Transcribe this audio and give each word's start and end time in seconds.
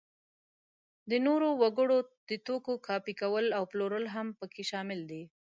د 1.09 1.11
نورو 1.27 1.49
وګړو 1.61 1.97
د 2.29 2.31
توکو 2.47 2.73
کاپي 2.87 3.13
کول 3.21 3.45
او 3.57 3.63
پلورل 3.71 4.05
هم 4.15 4.27
په 4.39 4.45
کې 4.53 4.63
شامل 4.71 4.99
دي. 5.11 5.23